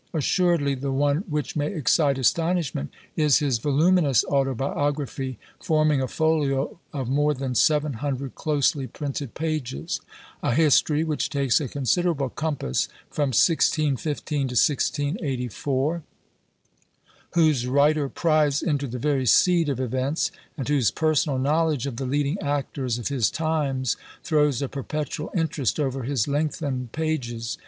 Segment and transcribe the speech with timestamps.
[0.15, 7.07] Assuredly the one which may excite astonishment is his voluminous autobiography, forming a folio of
[7.07, 10.01] more than seven hundred closely printed pages;
[10.41, 16.01] a history which takes a considerable compass, from 1615 to 1684;
[17.35, 22.07] whose writer pries into the very seed of events, and whose personal knowledge of the
[22.07, 27.59] leading actors of his times throws a perpetual interest over his lengthened pages.